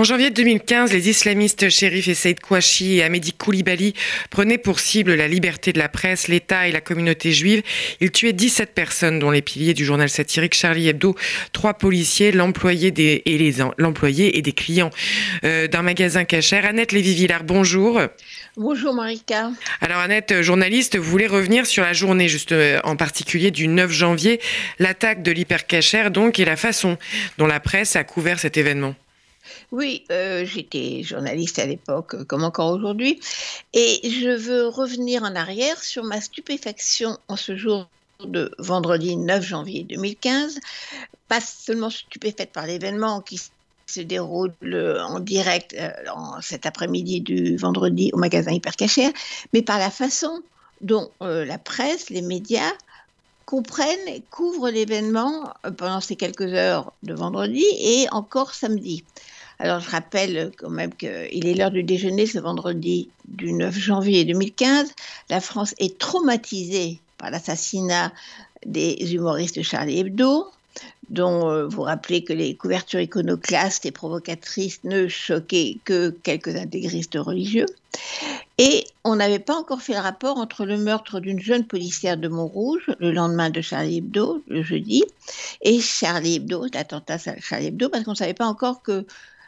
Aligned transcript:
En 0.00 0.04
janvier 0.04 0.30
2015, 0.30 0.94
les 0.94 1.10
islamistes 1.10 1.68
Sherif 1.68 2.08
et 2.08 2.14
Saïd 2.14 2.40
Kouachi 2.40 2.96
et 2.96 3.02
Amédi 3.02 3.34
Koulibaly 3.34 3.92
prenaient 4.30 4.56
pour 4.56 4.80
cible 4.80 5.12
la 5.12 5.28
liberté 5.28 5.74
de 5.74 5.78
la 5.78 5.90
presse, 5.90 6.26
l'État 6.26 6.66
et 6.66 6.72
la 6.72 6.80
communauté 6.80 7.32
juive. 7.32 7.62
Ils 8.00 8.10
tuaient 8.10 8.32
17 8.32 8.72
personnes, 8.72 9.18
dont 9.18 9.30
les 9.30 9.42
piliers 9.42 9.74
du 9.74 9.84
journal 9.84 10.08
satirique 10.08 10.54
Charlie 10.54 10.88
Hebdo, 10.88 11.16
trois 11.52 11.74
policiers, 11.74 12.32
l'employé 12.32 12.90
des, 12.90 13.20
et 13.26 13.36
les 13.36 13.56
l'employé 13.76 14.38
et 14.38 14.40
des 14.40 14.52
clients 14.52 14.88
euh, 15.44 15.66
d'un 15.68 15.82
magasin 15.82 16.24
cachère. 16.24 16.64
Annette 16.64 16.92
Lévy-Villard, 16.92 17.44
bonjour. 17.44 18.00
Bonjour 18.56 18.94
Marika. 18.94 19.50
Alors 19.82 19.98
Annette, 19.98 20.40
journaliste, 20.40 20.96
vous 20.96 21.10
voulez 21.10 21.26
revenir 21.26 21.66
sur 21.66 21.84
la 21.84 21.92
journée, 21.92 22.26
juste 22.26 22.52
euh, 22.52 22.80
en 22.84 22.96
particulier 22.96 23.50
du 23.50 23.68
9 23.68 23.92
janvier, 23.92 24.40
l'attaque 24.78 25.22
de 25.22 25.30
l'hypercachère 25.30 26.10
donc 26.10 26.38
et 26.38 26.46
la 26.46 26.56
façon 26.56 26.96
dont 27.36 27.46
la 27.46 27.60
presse 27.60 27.96
a 27.96 28.04
couvert 28.04 28.38
cet 28.38 28.56
événement. 28.56 28.94
Oui, 29.72 30.04
euh, 30.10 30.44
j'étais 30.44 31.02
journaliste 31.02 31.58
à 31.58 31.66
l'époque, 31.66 32.14
euh, 32.14 32.24
comme 32.24 32.44
encore 32.44 32.72
aujourd'hui, 32.72 33.20
et 33.72 34.00
je 34.10 34.30
veux 34.30 34.68
revenir 34.68 35.22
en 35.22 35.34
arrière 35.34 35.82
sur 35.82 36.04
ma 36.04 36.20
stupéfaction 36.20 37.18
en 37.28 37.36
ce 37.36 37.56
jour 37.56 37.88
de 38.24 38.52
vendredi 38.58 39.16
9 39.16 39.42
janvier 39.42 39.84
2015, 39.84 40.60
pas 41.28 41.40
seulement 41.40 41.90
stupéfaite 41.90 42.52
par 42.52 42.66
l'événement 42.66 43.20
qui 43.20 43.40
se 43.86 44.00
déroule 44.00 44.52
euh, 44.62 45.02
en 45.02 45.20
direct 45.20 45.76
cet 46.42 46.66
après-midi 46.66 47.20
du 47.20 47.56
vendredi 47.56 48.10
au 48.12 48.18
magasin 48.18 48.52
Hypercachère, 48.52 49.12
mais 49.52 49.62
par 49.62 49.78
la 49.78 49.90
façon 49.90 50.42
dont 50.80 51.10
la 51.20 51.58
presse, 51.58 52.08
les 52.08 52.22
médias 52.22 52.72
comprennent 53.50 54.06
et 54.06 54.22
couvrent 54.30 54.70
l'événement 54.70 55.52
pendant 55.76 56.00
ces 56.00 56.14
quelques 56.14 56.52
heures 56.54 56.92
de 57.02 57.14
vendredi 57.14 57.64
et 57.80 58.06
encore 58.12 58.54
samedi. 58.54 59.02
Alors, 59.58 59.80
je 59.80 59.90
rappelle 59.90 60.52
quand 60.56 60.70
même 60.70 60.94
qu'il 60.94 61.48
est 61.48 61.54
l'heure 61.54 61.72
du 61.72 61.82
déjeuner 61.82 62.26
ce 62.26 62.38
vendredi 62.38 63.08
du 63.26 63.52
9 63.52 63.76
janvier 63.76 64.24
2015. 64.24 64.94
La 65.30 65.40
France 65.40 65.74
est 65.80 65.98
traumatisée 65.98 67.00
par 67.18 67.32
l'assassinat 67.32 68.12
des 68.64 69.14
humoristes 69.14 69.62
Charlie 69.62 69.98
Hebdo, 69.98 70.46
dont 71.10 71.50
euh, 71.50 71.66
vous 71.66 71.82
rappelez 71.82 72.24
que 72.24 72.32
les 72.32 72.54
couvertures 72.56 73.00
iconoclastes 73.00 73.84
et 73.84 73.90
provocatrices 73.90 74.82
ne 74.84 75.08
choquaient 75.08 75.78
que 75.84 76.10
quelques 76.10 76.56
intégristes 76.56 77.18
religieux. 77.20 77.66
Et 78.58 78.84
on 79.04 79.16
n'avait 79.16 79.40
pas 79.40 79.54
encore 79.54 79.82
fait 79.82 79.94
le 79.94 80.00
rapport 80.00 80.38
entre 80.38 80.64
le 80.64 80.76
meurtre 80.76 81.18
d'une 81.18 81.40
jeune 81.40 81.66
policière 81.66 82.16
de 82.16 82.28
Montrouge 82.28 82.90
le 83.00 83.10
lendemain 83.10 83.50
de 83.50 83.60
Charlie 83.60 83.98
Hebdo, 83.98 84.42
le 84.46 84.62
jeudi, 84.62 85.04
et 85.62 85.80
Charlie 85.80 86.36
Hebdo, 86.36 86.66
l'attentat 86.72 87.18
Charlie 87.40 87.66
Hebdo, 87.66 87.88
parce 87.88 88.04
qu'on 88.04 88.12
ne 88.12 88.16
savait 88.16 88.34
pas 88.34 88.46
encore 88.46 88.82
que 88.82 89.04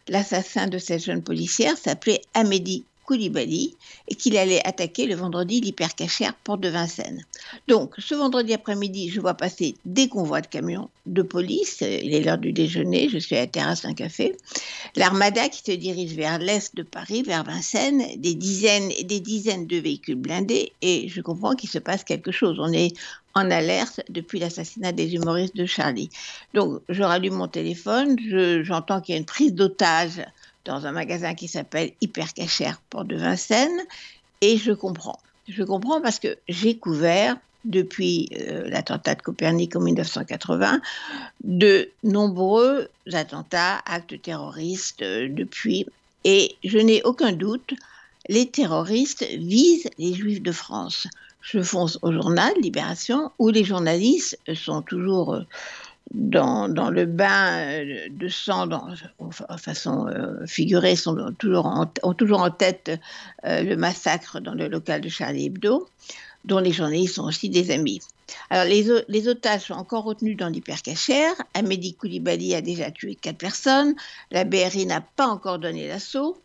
l'assassin 0.08 0.66
de 0.66 0.78
cette 0.78 1.04
jeune 1.04 1.22
policière 1.22 1.76
s'appelait 1.76 2.22
Amédi 2.34 2.84
Koulibaly 3.04 3.76
et 4.08 4.14
qu'il 4.14 4.36
allait 4.36 4.66
attaquer 4.66 5.06
le 5.06 5.14
vendredi 5.14 5.60
l'hypercachère 5.60 6.34
porte 6.34 6.60
de 6.60 6.68
Vincennes. 6.68 7.24
Donc, 7.68 7.94
ce 7.98 8.14
vendredi 8.14 8.54
après-midi, 8.54 9.10
je 9.10 9.20
vois 9.20 9.34
passer 9.34 9.74
des 9.84 10.08
convois 10.08 10.40
de 10.40 10.46
camions 10.46 10.88
de 11.06 11.22
police. 11.22 11.80
Il 11.80 12.14
est 12.14 12.20
l'heure 12.20 12.38
du 12.38 12.52
déjeuner, 12.52 13.08
je 13.08 13.18
suis 13.18 13.36
à 13.36 13.40
la 13.40 13.46
terrasse 13.46 13.82
d'un 13.82 13.94
café. 13.94 14.36
L'armada 14.96 15.48
qui 15.48 15.62
se 15.64 15.76
dirige 15.76 16.12
vers 16.14 16.38
l'est 16.38 16.74
de 16.76 16.82
Paris, 16.82 17.22
vers 17.22 17.44
Vincennes, 17.44 18.04
des 18.16 18.34
dizaines 18.34 18.90
et 18.96 19.04
des 19.04 19.20
dizaines 19.20 19.66
de 19.66 19.76
véhicules 19.76 20.16
blindés 20.16 20.72
et 20.82 21.08
je 21.08 21.20
comprends 21.20 21.54
qu'il 21.54 21.70
se 21.70 21.78
passe 21.78 22.04
quelque 22.04 22.30
chose. 22.30 22.58
On 22.60 22.72
est 22.72 22.94
en 23.34 23.50
alerte 23.50 24.00
depuis 24.08 24.38
l'assassinat 24.38 24.92
des 24.92 25.14
humoristes 25.14 25.56
de 25.56 25.66
Charlie. 25.66 26.10
Donc, 26.54 26.80
je 26.88 27.02
rallume 27.02 27.34
mon 27.34 27.48
téléphone, 27.48 28.16
j'entends 28.62 29.00
qu'il 29.00 29.14
y 29.14 29.16
a 29.16 29.18
une 29.18 29.26
prise 29.26 29.54
d'otage 29.54 30.22
dans 30.64 30.86
un 30.86 30.92
magasin 30.92 31.34
qui 31.34 31.48
s'appelle 31.48 31.92
Hypercachère 32.00 32.80
Port 32.90 33.04
de 33.04 33.16
Vincennes 33.16 33.80
et 34.40 34.56
je 34.56 34.72
comprends. 34.72 35.18
Je 35.48 35.62
comprends 35.62 36.00
parce 36.00 36.18
que 36.18 36.36
j'ai 36.48 36.76
couvert 36.76 37.36
depuis 37.64 38.28
euh, 38.40 38.68
l'attentat 38.68 39.14
de 39.14 39.22
Copernic 39.22 39.76
en 39.76 39.80
1980 39.80 40.80
de 41.44 41.90
nombreux 42.02 42.88
attentats, 43.12 43.78
actes 43.86 44.20
terroristes 44.20 45.02
euh, 45.02 45.28
depuis 45.30 45.86
et 46.24 46.56
je 46.64 46.78
n'ai 46.78 47.02
aucun 47.02 47.32
doute, 47.32 47.74
les 48.28 48.46
terroristes 48.46 49.26
visent 49.36 49.88
les 49.98 50.14
juifs 50.14 50.42
de 50.42 50.52
France. 50.52 51.08
Je 51.40 51.60
fonce 51.60 51.98
au 52.02 52.12
journal 52.12 52.52
Libération 52.60 53.32
où 53.38 53.48
les 53.48 53.64
journalistes 53.64 54.38
sont 54.54 54.82
toujours 54.82 55.34
euh, 55.34 55.42
dans, 56.12 56.90
le 56.90 57.06
bain 57.06 57.58
euh, 57.58 58.08
de 58.10 58.28
sang, 58.28 58.66
dans, 58.66 58.88
de 58.88 59.56
façon 59.56 60.06
euh, 60.08 60.46
figurée, 60.46 60.96
sont 60.96 61.32
toujours 61.38 61.66
en, 61.66 61.90
ont 62.02 62.14
toujours 62.14 62.40
en 62.40 62.50
tête 62.50 62.90
euh, 63.44 63.62
le 63.62 63.76
massacre 63.76 64.40
dans 64.40 64.54
le 64.54 64.68
local 64.68 65.00
de 65.00 65.08
Charlie 65.08 65.46
Hebdo, 65.46 65.88
dont 66.44 66.58
les 66.58 66.72
journalistes 66.72 67.14
sont 67.14 67.24
aussi 67.24 67.48
des 67.48 67.70
amis. 67.70 68.00
Alors, 68.50 68.64
les, 68.64 68.86
les 69.08 69.28
otages 69.28 69.62
sont 69.62 69.74
encore 69.74 70.04
retenus 70.04 70.36
dans 70.36 70.48
l'hypercachère. 70.48 71.34
Amédi 71.54 71.94
Koulibaly 71.94 72.54
a 72.54 72.60
déjà 72.60 72.90
tué 72.90 73.14
quatre 73.14 73.38
personnes. 73.38 73.94
La 74.30 74.44
BRI 74.44 74.86
n'a 74.86 75.00
pas 75.00 75.26
encore 75.26 75.58
donné 75.58 75.88
l'assaut. 75.88 76.38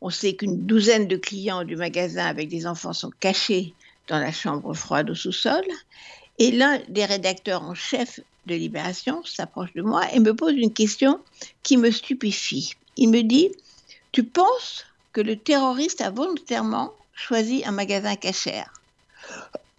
On 0.00 0.10
sait 0.10 0.34
qu'une 0.34 0.66
douzaine 0.66 1.08
de 1.08 1.16
clients 1.16 1.64
du 1.64 1.76
magasin 1.76 2.26
avec 2.26 2.48
des 2.48 2.66
enfants 2.66 2.92
sont 2.92 3.10
cachés 3.18 3.74
dans 4.08 4.18
la 4.18 4.32
chambre 4.32 4.72
froide 4.74 5.10
au 5.10 5.14
sous-sol. 5.14 5.64
Et 6.38 6.50
l'un 6.50 6.80
des 6.88 7.04
rédacteurs 7.04 7.62
en 7.62 7.74
chef 7.74 8.20
de 8.46 8.54
Libération 8.54 9.24
s'approche 9.24 9.72
de 9.74 9.82
moi 9.82 10.12
et 10.12 10.20
me 10.20 10.34
pose 10.34 10.54
une 10.54 10.72
question 10.72 11.20
qui 11.62 11.76
me 11.76 11.90
stupéfie. 11.90 12.74
Il 12.96 13.10
me 13.10 13.22
dit 13.22 13.50
Tu 14.12 14.24
penses 14.24 14.84
que 15.12 15.20
le 15.20 15.36
terroriste 15.36 16.00
a 16.00 16.10
volontairement 16.10 16.92
choisi 17.14 17.64
un 17.64 17.72
magasin 17.72 18.16
cachère 18.16 18.72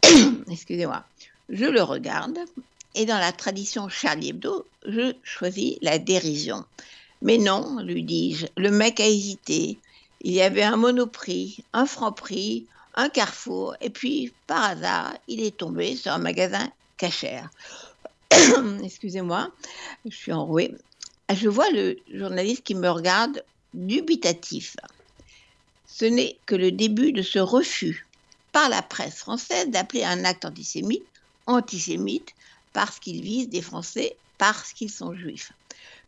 Excusez-moi. 0.52 1.04
Je 1.50 1.66
le 1.66 1.82
regarde 1.82 2.40
et 2.96 3.06
dans 3.06 3.20
la 3.20 3.32
tradition 3.32 3.90
Charlie 3.90 4.30
Hebdo, 4.30 4.66
je 4.86 5.14
choisis 5.24 5.78
la 5.82 6.00
dérision. 6.00 6.66
Mais 7.22 7.38
non, 7.38 7.80
lui 7.80 8.04
dis-je, 8.04 8.48
le 8.58 8.72
mec 8.72 9.00
a 9.00 9.08
hésité. 9.08 9.78
Il 10.22 10.34
y 10.34 10.42
avait 10.42 10.64
un 10.64 10.78
monoprix, 10.78 11.64
un 11.74 11.86
franc 11.86 12.12
prix, 12.12 12.66
un 12.98 13.10
carrefour, 13.10 13.76
et 13.80 13.90
puis 13.90 14.34
par 14.48 14.64
hasard, 14.64 15.14
il 15.28 15.42
est 15.42 15.56
tombé 15.56 15.96
sur 15.96 16.12
un 16.12 16.18
magasin 16.18 16.70
cachère. 16.98 17.50
Excusez-moi, 18.84 19.52
je 20.06 20.16
suis 20.16 20.34
enrouée. 20.34 20.76
Je 21.34 21.48
vois 21.48 21.70
le 21.70 21.98
journaliste 22.12 22.64
qui 22.64 22.76
me 22.76 22.90
regarde 22.90 23.44
dubitatif. 23.74 24.76
Ce 25.86 26.06
n'est 26.06 26.38
que 26.46 26.56
le 26.56 26.72
début 26.72 27.12
de 27.12 27.22
ce 27.22 27.40
refus 27.40 28.08
par 28.52 28.68
la 28.70 28.82
presse 28.82 29.18
française 29.18 29.70
d'appeler 29.70 30.04
un 30.04 30.26
acte 30.26 30.46
antisémite 30.46 31.04
antisémite 31.46 32.34
parce 32.74 33.00
qu'il 33.00 33.22
vise 33.22 33.50
des 33.50 33.62
Français 33.62 34.18
parce 34.38 34.74
qu'ils 34.74 34.92
sont 34.92 35.16
juifs. 35.16 35.52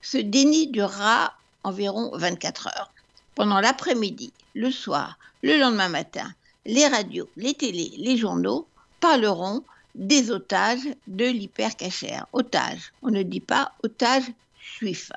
Ce 0.02 0.18
déni 0.18 0.68
durera 0.68 1.34
environ 1.64 2.12
24 2.16 2.68
heures. 2.68 2.92
Pendant 3.36 3.60
l'après-midi, 3.60 4.34
le 4.54 4.72
soir, 4.72 5.18
le 5.42 5.58
lendemain 5.58 5.90
matin, 5.90 6.34
les 6.70 6.88
radios, 6.88 7.28
les 7.36 7.56
télés, 7.56 7.92
les 7.98 8.16
journaux 8.16 8.68
parleront 9.00 9.64
des 9.96 10.30
otages 10.30 10.88
de 11.08 11.26
l'hypercachère. 11.26 12.28
Otages, 12.32 12.94
on 13.02 13.10
ne 13.10 13.24
dit 13.24 13.40
pas 13.40 13.74
otages 13.84 14.32
juifs. 14.78 15.12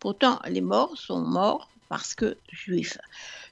Pourtant, 0.00 0.40
les 0.48 0.62
morts 0.62 0.96
sont 0.96 1.20
morts 1.20 1.68
parce 1.90 2.14
que 2.14 2.36
juifs. 2.50 2.96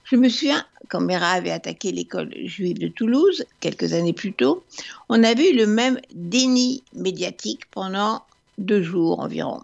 Je 0.05 0.17
me 0.17 0.31
souviens, 0.31 0.65
quand 0.89 1.03
Mera 1.03 1.33
avait 1.33 1.51
attaqué 1.51 1.93
l'école 1.93 2.33
juive 2.45 2.79
de 2.79 2.89
Toulouse, 2.89 3.45
quelques 3.61 3.93
années 3.93 4.15
plus 4.15 4.33
tôt, 4.33 4.65
on 5.11 5.23
avait 5.23 5.51
eu 5.51 5.57
le 5.57 5.67
même 5.67 6.01
déni 6.15 6.83
médiatique 6.95 7.71
pendant 7.71 8.23
deux 8.57 8.83
jours 8.83 9.21
environ. 9.21 9.63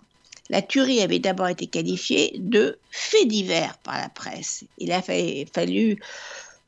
La 0.51 0.61
tuerie 0.61 1.01
avait 1.01 1.19
d'abord 1.19 1.49
été 1.49 1.67
qualifiée 1.67 2.35
de 2.39 2.79
fait 2.91 3.25
divers 3.25 3.79
par 3.79 3.99
la 3.99 4.09
presse. 4.11 4.65
Il 4.79 4.93
a 4.93 5.03
fallu 5.03 5.99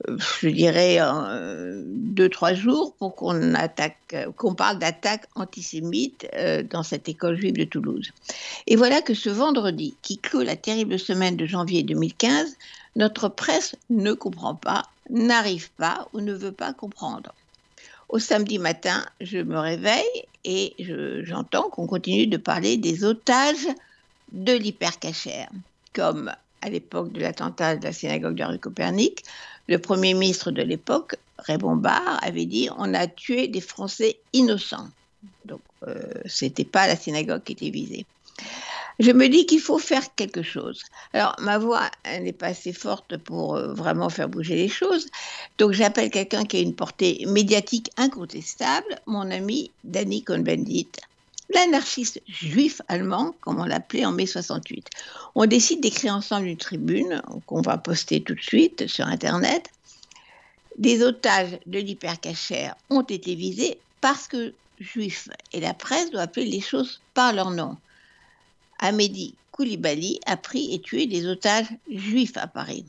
je 0.09 0.49
dirais, 0.49 0.99
euh, 1.01 1.83
deux, 1.87 2.29
trois 2.29 2.55
jours 2.55 2.95
pour 2.95 3.15
qu'on 3.15 3.55
attaque, 3.55 4.17
qu'on 4.37 4.55
parle 4.55 4.79
d'attaque 4.79 5.27
antisémite 5.35 6.27
euh, 6.35 6.63
dans 6.63 6.83
cette 6.83 7.09
école 7.09 7.37
juive 7.37 7.55
de 7.55 7.65
Toulouse. 7.65 8.11
Et 8.67 8.77
voilà 8.77 9.03
que 9.03 9.15
ce 9.15 9.31
vendredi, 9.31 9.95
qui 10.03 10.19
clôt 10.19 10.43
la 10.43 10.57
terrible 10.57 10.99
semaine 10.99 11.37
de 11.37 11.47
janvier 11.47 11.83
2015, 11.83 12.57
notre 12.97 13.29
presse 13.29 13.77
ne 13.89 14.13
comprend 14.13 14.55
pas, 14.55 14.85
n'arrive 15.11 15.71
pas 15.73 16.09
ou 16.13 16.21
ne 16.21 16.33
veut 16.33 16.53
pas 16.53 16.73
comprendre. 16.73 17.33
Au 18.09 18.19
samedi 18.19 18.59
matin, 18.59 19.05
je 19.21 19.39
me 19.39 19.59
réveille 19.59 20.25
et 20.45 20.75
j'entends 21.23 21.69
qu'on 21.71 21.87
continue 21.87 22.27
de 22.27 22.39
parler 22.39 22.77
des 22.77 23.05
otages 23.05 23.69
de 24.33 24.53
l'hypercachère, 24.53 25.49
comme 25.93 26.33
à 26.63 26.69
l'époque 26.69 27.13
de 27.13 27.21
l'attentat 27.21 27.77
de 27.77 27.85
la 27.85 27.93
synagogue 27.93 28.35
de 28.35 28.45
rue 28.45 28.59
Copernic, 28.59 29.25
le 29.69 29.79
Premier 29.79 30.15
ministre 30.15 30.51
de 30.51 30.63
l'époque, 30.63 31.17
Raymond 31.39 31.77
Barre, 31.77 32.19
avait 32.23 32.47
dit 32.47 32.69
on 32.77 32.93
a 32.95 33.07
tué 33.07 33.49
des 33.49 33.61
Français 33.61 34.19
innocents. 34.33 34.89
Donc, 35.45 35.61
euh, 35.87 35.97
ce 36.27 36.45
n'était 36.45 36.65
pas 36.65 36.87
la 36.87 36.97
synagogue 36.97 37.43
qui 37.43 37.53
était 37.53 37.71
visée. 37.71 38.05
Je 38.99 39.13
me 39.13 39.29
dis 39.29 39.47
qu'il 39.47 39.61
faut 39.61 39.79
faire 39.79 40.15
quelque 40.15 40.43
chose. 40.43 40.83
Alors, 41.15 41.35
ma 41.39 41.57
voix 41.57 41.91
n'est 42.05 42.35
pas 42.35 42.49
assez 42.49 42.75
forte 42.75 43.17
pour 43.17 43.57
euh, 43.57 43.73
vraiment 43.73 44.11
faire 44.11 44.29
bouger 44.29 44.57
les 44.57 44.69
choses. 44.69 45.07
Donc, 45.57 45.73
j'appelle 45.73 46.11
quelqu'un 46.11 46.45
qui 46.45 46.59
a 46.59 46.61
une 46.61 46.75
portée 46.75 47.25
médiatique 47.27 47.91
incontestable, 47.97 49.01
mon 49.07 49.31
ami 49.31 49.71
Danny 49.85 50.23
Cohn-Bendit, 50.23 50.89
l'anarchiste 51.55 52.21
juif 52.29 52.81
allemand, 52.89 53.35
comme 53.41 53.61
on 53.61 53.65
l'appelait 53.65 54.05
en 54.05 54.13
mai 54.13 54.27
68. 54.27 54.89
On 55.35 55.47
décide 55.47 55.81
d'écrire 55.81 56.15
ensemble 56.15 56.47
une 56.47 56.57
tribune 56.57 57.23
qu'on 57.47 57.61
va 57.61 57.79
poster 57.79 58.23
tout 58.23 58.35
de 58.35 58.43
suite 58.43 58.87
sur 58.87 59.07
Internet. 59.07 59.71
Des 60.79 61.03
otages 61.03 61.59
de 61.67 61.79
l'hypercachère 61.79 62.75
ont 62.89 63.03
été 63.03 63.35
visés 63.35 63.79
parce 64.01 64.29
que 64.29 64.55
juifs 64.79 65.29
et 65.53 65.61
la 65.61 65.75
presse 65.75 66.11
doivent 66.11 66.25
appeler 66.25 66.47
les 66.47 66.61
choses 66.61 67.01
par 67.15 67.33
leur 67.33 67.51
nom. 67.51 67.77
Amédi 68.79 69.35
Koulibaly 69.53 70.21
a 70.27 70.37
pris 70.37 70.75
et 70.75 70.81
tué 70.81 71.07
des 71.07 71.27
otages 71.27 71.67
juifs 71.91 72.37
à 72.37 72.47
Paris. 72.47 72.85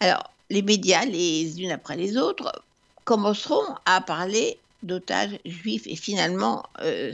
Alors, 0.00 0.30
les 0.50 0.62
médias, 0.62 1.04
les 1.04 1.60
unes 1.60 1.72
après 1.72 1.96
les 1.96 2.16
autres, 2.16 2.62
commenceront 3.04 3.74
à 3.84 4.00
parler 4.00 4.58
d'otages 4.82 5.38
juifs 5.44 5.86
et 5.86 5.96
finalement, 5.96 6.64
euh, 6.80 7.12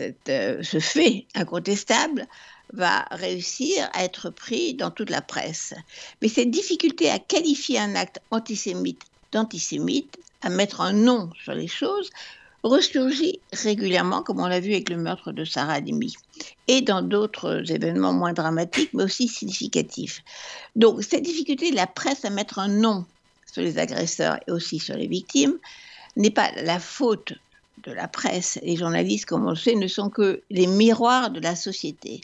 euh, 0.00 0.62
ce 0.62 0.78
fait 0.78 1.26
incontestable 1.34 2.26
va 2.72 3.06
réussir 3.10 3.88
à 3.92 4.04
être 4.04 4.30
pris 4.30 4.74
dans 4.74 4.90
toute 4.90 5.10
la 5.10 5.22
presse. 5.22 5.74
Mais 6.20 6.28
cette 6.28 6.50
difficulté 6.50 7.10
à 7.10 7.18
qualifier 7.18 7.78
un 7.78 7.94
acte 7.94 8.20
antisémite 8.30 9.02
d'antisémite, 9.32 10.18
à 10.42 10.48
mettre 10.48 10.80
un 10.80 10.92
nom 10.92 11.30
sur 11.42 11.52
les 11.52 11.68
choses, 11.68 12.10
ressurgit 12.62 13.40
régulièrement, 13.52 14.22
comme 14.22 14.40
on 14.40 14.46
l'a 14.46 14.60
vu 14.60 14.72
avec 14.72 14.88
le 14.88 14.96
meurtre 14.96 15.32
de 15.32 15.44
Sarah 15.44 15.74
Halimi, 15.74 16.14
et 16.68 16.82
dans 16.82 17.02
d'autres 17.02 17.70
événements 17.70 18.12
moins 18.12 18.32
dramatiques, 18.32 18.92
mais 18.92 19.04
aussi 19.04 19.28
significatifs. 19.28 20.22
Donc, 20.74 21.02
cette 21.02 21.22
difficulté 21.22 21.70
de 21.70 21.76
la 21.76 21.86
presse 21.86 22.24
à 22.24 22.30
mettre 22.30 22.58
un 22.58 22.68
nom 22.68 23.04
sur 23.50 23.62
les 23.62 23.78
agresseurs 23.78 24.38
et 24.46 24.52
aussi 24.52 24.78
sur 24.78 24.96
les 24.96 25.06
victimes 25.06 25.58
n'est 26.16 26.30
pas 26.30 26.50
la 26.56 26.80
faute 26.80 27.34
de 27.84 27.92
la 27.92 28.08
presse. 28.08 28.58
Les 28.62 28.76
journalistes, 28.76 29.26
comme 29.26 29.46
on 29.46 29.50
le 29.50 29.56
sait, 29.56 29.74
ne 29.74 29.88
sont 29.88 30.10
que 30.10 30.42
les 30.50 30.66
miroirs 30.66 31.30
de 31.30 31.40
la 31.40 31.56
société. 31.56 32.20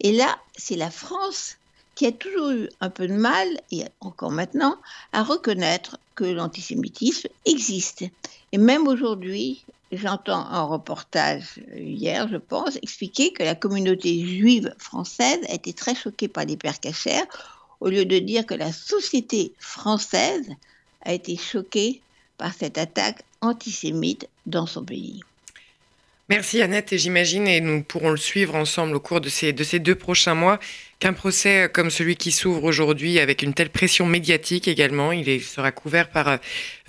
Et 0.00 0.12
là, 0.12 0.38
c'est 0.56 0.76
la 0.76 0.90
France 0.90 1.56
qui 1.94 2.06
a 2.06 2.12
toujours 2.12 2.50
eu 2.50 2.68
un 2.80 2.90
peu 2.90 3.06
de 3.06 3.14
mal, 3.14 3.48
et 3.70 3.84
encore 4.00 4.32
maintenant, 4.32 4.76
à 5.12 5.22
reconnaître 5.22 5.98
que 6.14 6.24
l'antisémitisme 6.24 7.28
existe. 7.44 8.04
Et 8.52 8.58
même 8.58 8.88
aujourd'hui, 8.88 9.64
j'entends 9.92 10.46
un 10.46 10.62
reportage 10.62 11.60
hier, 11.76 12.28
je 12.28 12.36
pense, 12.36 12.76
expliquer 12.82 13.32
que 13.32 13.42
la 13.42 13.54
communauté 13.54 14.26
juive 14.26 14.74
française 14.78 15.40
a 15.48 15.54
été 15.54 15.72
très 15.72 15.94
choquée 15.94 16.28
par 16.28 16.44
les 16.44 16.56
pères 16.56 16.74
au 17.80 17.88
lieu 17.88 18.04
de 18.04 18.18
dire 18.18 18.46
que 18.46 18.54
la 18.54 18.72
société 18.72 19.52
française 19.58 20.48
a 21.02 21.12
été 21.12 21.36
choquée 21.36 22.00
par 22.38 22.52
cette 22.54 22.78
attaque 22.78 23.22
antisémite 23.40 24.28
dans 24.46 24.66
son 24.66 24.84
pays. 24.84 25.20
Merci 26.30 26.62
Annette 26.62 26.92
et 26.92 26.98
j'imagine, 26.98 27.46
et 27.46 27.60
nous 27.60 27.82
pourrons 27.82 28.10
le 28.10 28.16
suivre 28.16 28.54
ensemble 28.54 28.96
au 28.96 29.00
cours 29.00 29.20
de 29.20 29.28
ces, 29.28 29.52
de 29.52 29.62
ces 29.62 29.78
deux 29.78 29.94
prochains 29.94 30.34
mois, 30.34 30.58
qu'un 30.98 31.12
procès 31.12 31.68
comme 31.72 31.90
celui 31.90 32.16
qui 32.16 32.32
s'ouvre 32.32 32.64
aujourd'hui 32.64 33.18
avec 33.18 33.42
une 33.42 33.54
telle 33.54 33.70
pression 33.70 34.06
médiatique 34.06 34.68
également, 34.68 35.12
il 35.12 35.42
sera 35.42 35.72
couvert 35.72 36.08
par 36.08 36.38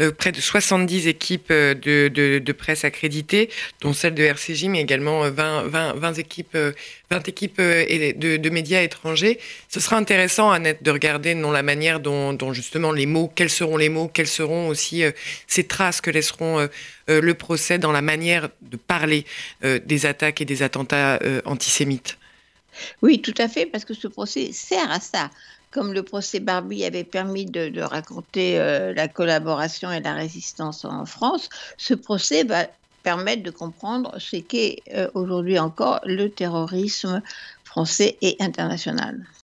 euh, 0.01 0.11
près 0.11 0.31
de 0.31 0.41
70 0.41 1.07
équipes 1.07 1.47
euh, 1.51 1.73
de, 1.73 2.51
presse 2.51 2.83
accréditées, 2.83 3.49
dont 3.81 3.93
celle 3.93 4.13
de 4.13 4.23
RCJ, 4.23 4.65
mais 4.65 4.81
également 4.81 5.29
20, 5.29 5.63
20, 5.67 5.93
20 5.93 6.13
équipes, 6.19 6.53
20 6.55 6.59
euh, 6.59 7.19
équipes 7.25 7.61
de, 7.61 8.37
de, 8.37 8.49
médias 8.49 8.81
étrangers. 8.81 9.39
Ce 9.69 9.79
sera 9.79 9.97
intéressant, 9.97 10.51
Annette, 10.51 10.83
de 10.83 10.91
regarder 10.91 11.33
non, 11.33 11.51
la 11.51 11.63
manière 11.63 11.99
dont, 11.99 12.53
justement 12.53 12.91
les 12.91 13.05
mots, 13.05 13.31
quels 13.33 13.49
seront 13.49 13.77
les 13.77 13.89
mots, 13.89 14.09
quelles 14.13 14.27
seront 14.27 14.67
aussi 14.67 15.03
ces 15.47 15.63
traces 15.63 16.01
que 16.01 16.11
laisseront 16.11 16.67
le 17.07 17.33
procès 17.33 17.77
dans 17.77 17.91
la 17.91 18.01
manière 18.01 18.49
de 18.61 18.77
parler 18.77 19.25
des 19.63 20.05
attaques 20.05 20.41
et 20.41 20.45
des 20.45 20.63
attentats 20.63 21.19
antisémites. 21.45 22.17
Oui, 23.01 23.21
tout 23.21 23.33
à 23.37 23.47
fait, 23.47 23.65
parce 23.65 23.85
que 23.85 23.93
ce 23.93 24.07
procès 24.07 24.51
sert 24.51 24.91
à 24.91 24.99
ça. 24.99 25.29
Comme 25.71 25.93
le 25.93 26.03
procès 26.03 26.39
Barbie 26.39 26.85
avait 26.85 27.03
permis 27.03 27.45
de, 27.45 27.81
raconter 27.81 28.59
euh, 28.59 28.93
la 28.93 29.07
collaboration 29.07 29.91
et 29.91 29.99
la 29.99 30.13
résistance 30.13 30.85
en 30.85 31.05
France, 31.05 31.49
ce 31.77 31.93
procès 31.93 32.43
va 32.43 32.67
permettre 33.03 33.43
de 33.43 33.51
comprendre 33.51 34.15
ce 34.17 34.37
qu'est 34.37 34.81
euh, 34.93 35.09
aujourd'hui 35.13 35.59
encore 35.59 35.99
le 36.05 36.29
terrorisme 36.29 37.21
français 37.63 38.17
et 38.21 38.35
international. 38.39 39.27